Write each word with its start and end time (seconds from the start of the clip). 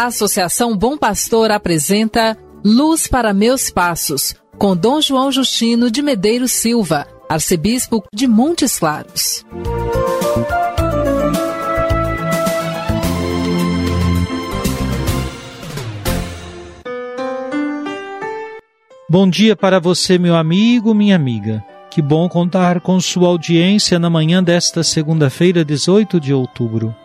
A 0.00 0.06
Associação 0.06 0.74
Bom 0.74 0.96
Pastor 0.96 1.50
apresenta 1.50 2.34
Luz 2.64 3.06
para 3.06 3.34
Meus 3.34 3.68
Passos, 3.68 4.34
com 4.56 4.74
Dom 4.74 4.98
João 4.98 5.30
Justino 5.30 5.90
de 5.90 6.00
Medeiros 6.00 6.52
Silva, 6.52 7.06
arcebispo 7.28 8.02
de 8.10 8.26
Montes 8.26 8.78
Claros. 8.78 9.44
Bom 19.06 19.28
dia 19.28 19.54
para 19.54 19.78
você, 19.78 20.18
meu 20.18 20.34
amigo, 20.34 20.94
minha 20.94 21.14
amiga. 21.14 21.62
Que 21.90 22.00
bom 22.00 22.26
contar 22.26 22.80
com 22.80 22.98
sua 23.02 23.28
audiência 23.28 23.98
na 23.98 24.08
manhã 24.08 24.42
desta 24.42 24.82
segunda-feira, 24.82 25.62
18 25.62 26.18
de 26.18 26.32
outubro. 26.32 26.96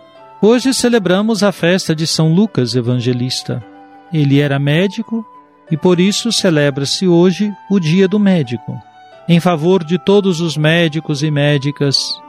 Hoje 0.47 0.75
celebramos 0.75 1.41
a 1.41 1.51
festa 1.51 1.95
de 1.95 2.05
São 2.05 2.31
Lucas 2.31 2.75
Evangelista. 2.75 3.65
Ele 4.13 4.39
era 4.39 4.59
médico 4.59 5.25
e 5.71 5.75
por 5.75 5.99
isso 5.99 6.31
celebra-se 6.31 7.07
hoje 7.07 7.51
o 7.67 7.79
Dia 7.79 8.07
do 8.07 8.19
Médico. 8.19 8.79
Em 9.27 9.39
favor 9.39 9.83
de 9.83 9.97
todos 9.97 10.41
os 10.41 10.55
médicos 10.55 11.23
e 11.23 11.31
médicas, 11.31 12.21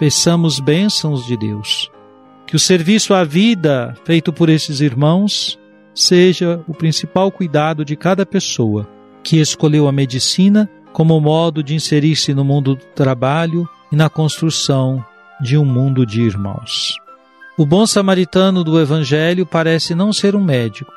peçamos 0.00 0.58
bênçãos 0.58 1.24
de 1.24 1.36
Deus. 1.36 1.88
Que 2.44 2.56
o 2.56 2.58
serviço 2.58 3.14
à 3.14 3.22
vida 3.22 3.94
feito 4.04 4.32
por 4.32 4.48
esses 4.48 4.80
irmãos 4.80 5.56
seja 5.94 6.60
o 6.66 6.74
principal 6.74 7.30
cuidado 7.30 7.84
de 7.84 7.94
cada 7.94 8.26
pessoa 8.26 8.84
que 9.22 9.36
escolheu 9.36 9.86
a 9.86 9.92
medicina 9.92 10.68
como 10.92 11.20
modo 11.20 11.62
de 11.62 11.76
inserir-se 11.76 12.34
no 12.34 12.44
mundo 12.44 12.74
do 12.74 12.84
trabalho 12.96 13.64
e 13.92 13.94
na 13.94 14.10
construção 14.10 15.04
de 15.40 15.56
um 15.56 15.64
mundo 15.64 16.04
de 16.04 16.20
irmãos. 16.20 16.98
O 17.58 17.66
bom 17.66 17.86
samaritano 17.86 18.64
do 18.64 18.80
Evangelho 18.80 19.44
parece 19.44 19.94
não 19.94 20.12
ser 20.12 20.34
um 20.34 20.42
médico, 20.42 20.92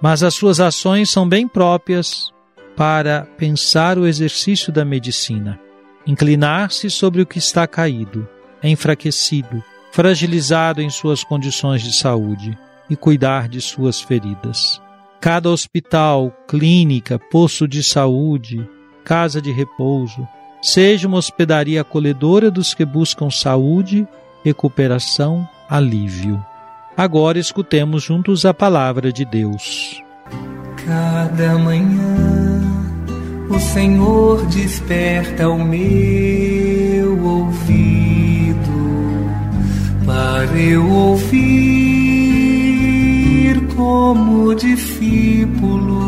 mas 0.00 0.22
as 0.22 0.34
suas 0.34 0.60
ações 0.60 1.10
são 1.10 1.28
bem 1.28 1.46
próprias 1.48 2.32
para 2.76 3.22
pensar 3.36 3.98
o 3.98 4.06
exercício 4.06 4.72
da 4.72 4.84
medicina, 4.84 5.58
inclinar-se 6.06 6.90
sobre 6.90 7.22
o 7.22 7.26
que 7.26 7.38
está 7.38 7.66
caído, 7.66 8.28
enfraquecido, 8.62 9.62
fragilizado 9.90 10.80
em 10.80 10.90
suas 10.90 11.24
condições 11.24 11.82
de 11.82 11.92
saúde 11.92 12.56
e 12.88 12.94
cuidar 12.94 13.48
de 13.48 13.60
suas 13.60 14.00
feridas. 14.00 14.80
Cada 15.20 15.50
hospital, 15.50 16.32
clínica, 16.46 17.18
posto 17.18 17.66
de 17.66 17.82
saúde, 17.82 18.68
casa 19.04 19.40
de 19.40 19.50
repouso, 19.50 20.26
seja 20.62 21.08
uma 21.08 21.18
hospedaria 21.18 21.80
acolhedora 21.80 22.50
dos 22.50 22.74
que 22.74 22.84
buscam 22.84 23.30
saúde, 23.30 24.06
recuperação, 24.44 25.48
alívio. 25.68 26.44
Agora 26.96 27.38
escutemos 27.38 28.02
juntos 28.02 28.44
a 28.46 28.54
palavra 28.54 29.12
de 29.12 29.24
Deus. 29.24 30.02
Cada 30.84 31.58
manhã 31.58 32.62
o 33.50 33.58
Senhor 33.58 34.44
desperta 34.46 35.48
o 35.48 35.62
meu 35.62 37.22
ouvido 37.24 38.56
para 40.04 40.58
eu 40.58 40.88
ouvir 40.88 41.96
como 43.76 44.54
discípulo, 44.54 46.06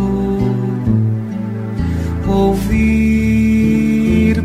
ouvir, 2.26 2.82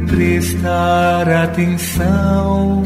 prestar 0.08 1.30
atenção 1.30 2.84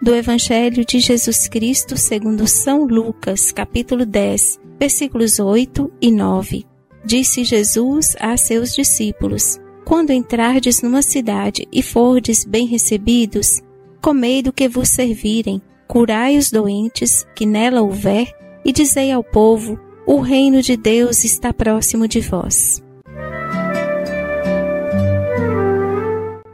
Do 0.00 0.14
Evangelho 0.14 0.84
de 0.84 1.00
Jesus 1.00 1.48
Cristo 1.48 1.96
segundo 1.96 2.46
São 2.46 2.84
Lucas, 2.84 3.52
capítulo 3.52 4.04
10, 4.04 4.60
versículos 4.78 5.38
8 5.38 5.90
e 6.00 6.10
9. 6.10 6.66
Disse 7.04 7.44
Jesus 7.44 8.14
a 8.20 8.36
seus 8.36 8.74
discípulos: 8.74 9.58
Quando 9.84 10.12
entrardes 10.12 10.82
numa 10.82 11.02
cidade 11.02 11.66
e 11.72 11.82
fordes 11.82 12.44
bem 12.44 12.66
recebidos, 12.66 13.62
comei 14.00 14.42
do 14.42 14.52
que 14.52 14.68
vos 14.68 14.88
servirem, 14.88 15.62
curai 15.88 16.36
os 16.36 16.50
doentes 16.50 17.24
que 17.34 17.46
nela 17.46 17.80
houver, 17.80 18.32
e 18.64 18.72
dizei 18.72 19.10
ao 19.12 19.22
povo: 19.24 19.78
o 20.12 20.20
reino 20.20 20.60
de 20.60 20.76
Deus 20.76 21.24
está 21.24 21.54
próximo 21.54 22.06
de 22.06 22.20
vós. 22.20 22.84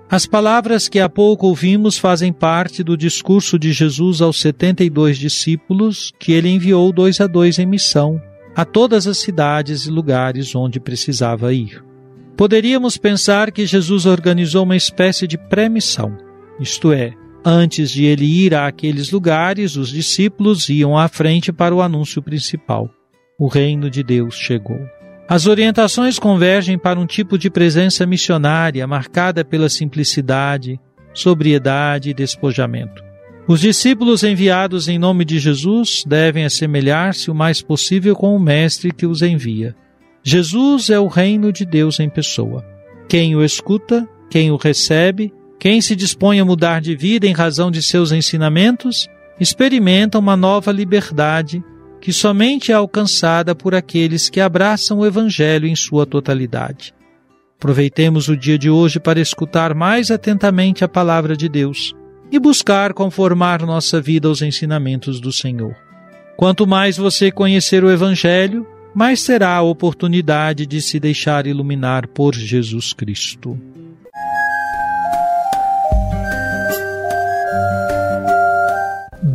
As 0.09 0.27
palavras 0.27 0.89
que 0.89 1.01
há 1.01 1.09
pouco 1.09 1.49
ouvimos 1.49 1.99
fazem 1.99 2.33
parte 2.33 2.85
do 2.85 2.97
discurso 2.97 3.59
de 3.59 3.73
Jesus 3.73 4.23
aos 4.23 4.41
72 4.41 5.19
discípulos 5.19 6.13
que 6.21 6.31
ele 6.31 6.49
enviou 6.49 6.93
dois 6.93 7.21
a 7.21 7.27
dois 7.27 7.59
em 7.59 7.67
missão 7.67 8.23
a 8.55 8.65
todas 8.65 9.09
as 9.09 9.19
cidades 9.19 9.87
e 9.87 9.91
lugares 9.91 10.55
onde 10.55 10.79
precisava 10.79 11.53
ir. 11.53 11.85
Poderíamos 12.37 12.97
pensar 12.97 13.51
que 13.51 13.67
Jesus 13.67 14.07
organizou 14.07 14.63
uma 14.63 14.77
espécie 14.77 15.27
de 15.27 15.37
pré-missão, 15.37 16.17
isto 16.61 16.93
é, 16.93 17.13
antes 17.45 17.91
de 17.91 18.05
ele 18.05 18.25
ir 18.25 18.55
àqueles 18.55 19.11
lugares, 19.11 19.75
os 19.75 19.89
discípulos 19.89 20.69
iam 20.69 20.97
à 20.97 21.09
frente 21.09 21.53
para 21.53 21.75
o 21.75 21.83
anúncio 21.83 22.23
principal. 22.23 22.89
O 23.41 23.47
reino 23.47 23.89
de 23.89 24.03
Deus 24.03 24.35
chegou. 24.35 24.81
As 25.29 25.47
orientações 25.47 26.19
convergem 26.19 26.77
para 26.77 26.99
um 26.99 27.07
tipo 27.07 27.39
de 27.39 27.49
presença 27.49 28.05
missionária 28.05 28.85
marcada 28.85 29.45
pela 29.45 29.69
simplicidade, 29.69 30.81
sobriedade 31.15 32.11
e 32.11 32.15
despojamento. 32.15 33.01
Os 33.47 33.61
discípulos 33.61 34.25
enviados 34.25 34.89
em 34.89 34.99
nome 34.99 35.25
de 35.25 35.39
Jesus 35.39 36.03
devem 36.05 36.45
assemelhar-se 36.45 37.31
o 37.31 37.35
mais 37.35 37.63
possível 37.63 38.17
com 38.17 38.35
o 38.35 38.41
Mestre 38.41 38.93
que 38.93 39.07
os 39.07 39.23
envia. 39.23 39.73
Jesus 40.21 40.91
é 40.91 40.99
o 40.99 41.07
reino 41.07 41.53
de 41.53 41.65
Deus 41.65 42.01
em 42.01 42.11
pessoa. 42.11 42.65
Quem 43.09 43.37
o 43.37 43.45
escuta, 43.45 44.05
quem 44.29 44.51
o 44.51 44.57
recebe, 44.57 45.33
quem 45.61 45.81
se 45.81 45.95
dispõe 45.95 46.41
a 46.41 46.45
mudar 46.45 46.81
de 46.81 46.97
vida 46.97 47.25
em 47.25 47.33
razão 47.33 47.71
de 47.71 47.85
seus 47.85 48.11
ensinamentos, 48.11 49.09
experimenta 49.39 50.19
uma 50.19 50.37
nova 50.37 50.73
liberdade 50.73 51.63
que 52.01 52.13
somente 52.13 52.71
é 52.73 52.75
alcançada 52.75 53.55
por 53.55 53.75
aqueles 53.75 54.29
que 54.29 54.41
abraçam 54.41 54.99
o 54.99 55.07
Evangelho 55.07 55.67
em 55.67 55.75
sua 55.75 56.07
totalidade. 56.07 56.95
Aproveitemos 57.57 58.29
o 58.29 58.37
dia 58.37 58.57
de 58.57 58.71
hoje 58.71 59.01
para 59.01 59.21
escutar 59.21 59.75
mais 59.75 60.11
atentamente 60.11 60.85
a 60.85 60.89
palavra 60.89 61.37
de 61.37 61.49
Deus 61.49 61.93
e 62.31 62.39
buscar 62.39 62.93
conformar 62.93 63.63
nossa 63.63 64.01
vida 64.01 64.29
aos 64.29 64.43
ensinamentos 64.43 65.21
do 65.21 65.33
Senhor. 65.33 65.75
Quanto 66.37 66.67
mais 66.67 66.97
você 66.97 67.33
conhecer 67.33 67.83
o 67.83 67.91
Evangelho, 67.91 68.67
mais 68.95 69.25
terá 69.25 69.55
a 69.57 69.63
oportunidade 69.63 70.67
de 70.67 70.81
se 70.81 71.01
deixar 71.01 71.47
iluminar 71.47 72.07
por 72.07 72.35
Jesus 72.35 72.93
Cristo. 72.93 73.59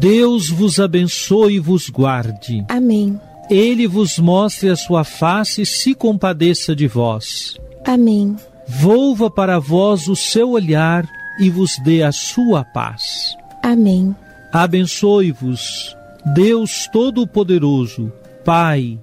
Deus 0.03 0.49
vos 0.49 0.81
abençoe 0.81 1.53
e 1.53 1.59
vos 1.59 1.89
guarde. 1.89 2.65
Amém. 2.67 3.17
Ele 3.49 3.87
vos 3.87 4.19
mostre 4.19 4.67
a 4.67 4.75
sua 4.75 5.05
face 5.05 5.61
e 5.61 5.65
se 5.65 5.95
compadeça 5.95 6.75
de 6.75 6.87
vós. 6.89 7.57
Amém. 7.85 8.35
Volva 8.67 9.31
para 9.31 9.59
vós 9.59 10.09
o 10.09 10.15
seu 10.15 10.51
olhar 10.51 11.07
e 11.39 11.49
vos 11.49 11.77
dê 11.85 12.03
a 12.03 12.11
sua 12.11 12.65
paz. 12.65 13.37
Amém. 13.63 14.13
Abençoe-vos, 14.51 15.95
Deus 16.35 16.85
Todo-Poderoso, 16.91 18.11
Pai 18.43 18.99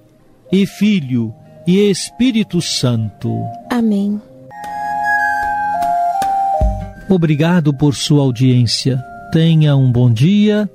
e 0.51 0.67
Filho 0.67 1.33
e 1.65 1.89
Espírito 1.89 2.61
Santo. 2.61 3.43
Amém. 3.71 4.21
Obrigado 7.09 7.73
por 7.73 7.95
sua 7.95 8.21
audiência. 8.21 9.03
Tenha 9.31 9.75
um 9.75 9.91
bom 9.91 10.11
dia 10.11 10.69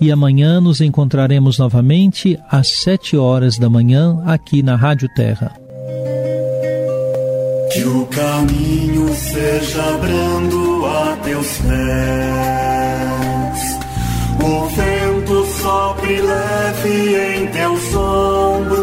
e 0.00 0.10
amanhã 0.10 0.60
nos 0.60 0.80
encontraremos 0.80 1.58
novamente 1.58 2.38
às 2.48 2.68
sete 2.68 3.16
horas 3.16 3.58
da 3.58 3.68
manhã 3.68 4.22
aqui 4.24 4.62
na 4.62 4.74
Rádio 4.74 5.08
Terra. 5.14 5.52
Que 7.72 7.84
o 7.84 8.06
caminho 8.06 9.14
seja 9.14 9.98
brando 9.98 10.86
a 10.86 11.16
teus 11.22 11.58
pés. 11.58 11.70
O 14.42 14.66
vento 14.68 15.46
sopre 15.60 16.20
leve 16.20 17.36
em 17.36 17.46
teus 17.48 17.94
ombros. 17.94 18.76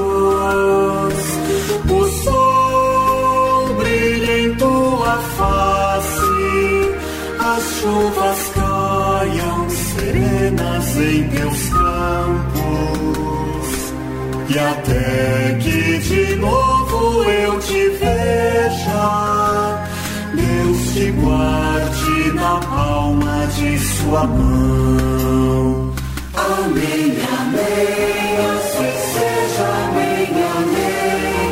O 1.89 2.07
sol 2.23 3.73
brilha 3.75 4.39
em 4.39 4.55
tua 4.55 5.17
face. 5.37 6.21
As 7.39 7.63
chuvas 7.81 8.66
caiam 9.27 9.69
serenas 9.69 10.97
em 10.97 11.29
teus 11.29 11.69
campos. 11.69 12.57
E 14.49 14.57
até 14.59 15.57
que 15.61 15.97
de 15.99 16.35
novo 16.35 17.23
eu 17.23 17.59
te 17.59 17.89
veja, 17.89 19.85
Deus 20.33 20.93
te 20.93 21.11
guarde 21.11 22.31
na 22.33 22.59
palma 22.59 23.47
de 23.47 23.77
sua 23.79 24.25
mão. 24.25 25.93
Amém, 26.33 27.17
amém, 27.39 28.37
assim 28.55 28.93
seja, 29.13 29.67
amém, 29.85 30.29
amém, 30.57 31.51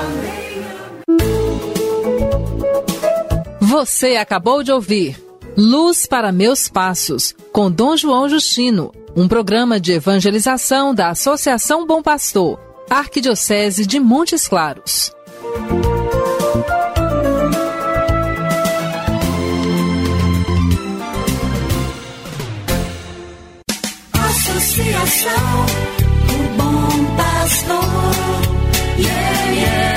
amém. 0.00 1.28
Você 3.60 4.16
acabou 4.16 4.62
de 4.62 4.72
ouvir 4.72 5.23
Luz 5.56 6.04
para 6.04 6.32
Meus 6.32 6.68
Passos, 6.68 7.32
com 7.52 7.70
Dom 7.70 7.96
João 7.96 8.28
Justino, 8.28 8.92
um 9.14 9.28
programa 9.28 9.78
de 9.78 9.92
evangelização 9.92 10.92
da 10.92 11.10
Associação 11.10 11.86
Bom 11.86 12.02
Pastor, 12.02 12.58
Arquidiocese 12.90 13.86
de 13.86 14.00
Montes 14.00 14.48
Claros. 14.48 15.12
Associação 24.12 25.66
do 26.26 26.36
Bom 26.56 27.16
Pastor, 27.16 27.78
yeah, 28.98 29.52
yeah. 29.52 29.93